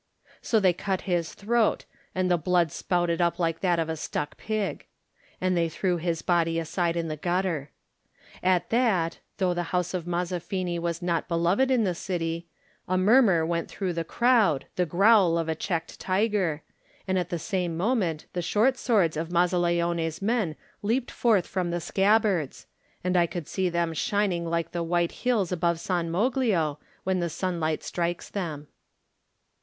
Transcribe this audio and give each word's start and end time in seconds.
So 0.41 0.59
they 0.59 0.73
cut 0.73 1.01
his 1.01 1.35
throat, 1.35 1.85
and 2.15 2.31
the 2.31 2.35
blood 2.35 2.71
spouted 2.71 3.21
up 3.21 3.37
like 3.37 3.59
that 3.59 3.77
of 3.77 3.87
a 3.87 3.95
stuck 3.95 4.35
pig. 4.35 4.87
And 5.39 5.55
they 5.55 5.69
threw 5.69 5.97
his 5.97 6.23
body 6.23 6.57
aside 6.57 6.97
in 6.97 7.07
the 7.07 7.15
gutter. 7.15 7.69
At 8.41 8.71
that, 8.71 9.19
though 9.37 9.53
the 9.53 9.61
house 9.69 9.93
of 9.93 10.07
Mazzafini 10.07 10.79
was 10.79 11.03
not 11.03 11.27
beloved 11.27 11.69
in 11.69 11.83
the 11.83 11.93
city, 11.93 12.47
a 12.87 12.97
murmur 12.97 13.45
went 13.45 13.69
through 13.69 13.93
the 13.93 14.03
crowd, 14.03 14.65
the 14.75 14.87
growl 14.87 15.37
of 15.37 15.47
a 15.47 15.53
checked 15.53 15.99
tiger, 15.99 16.63
and 17.07 17.19
at 17.19 17.29
the 17.29 17.37
same 17.37 17.77
moment 17.77 18.25
the 18.33 18.41
short 18.41 18.79
swords 18.79 19.15
of 19.15 19.29
Mazzaleone's 19.29 20.19
men 20.19 20.55
leaped 20.81 21.11
forth 21.11 21.45
from 21.45 21.69
the 21.69 21.79
scabbards 21.79 22.65
and 23.03 23.15
I 23.15 23.27
could 23.27 23.47
see 23.47 23.69
them 23.69 23.93
shining 23.93 24.47
like 24.49 24.71
the 24.71 24.81
white 24.81 25.11
hills 25.11 25.51
above 25.51 25.79
San 25.79 26.09
Moglio 26.09 26.79
when 27.03 27.19
the 27.19 27.29
sunlight 27.29 27.83
strikes 27.83 28.29
them. 28.29 28.67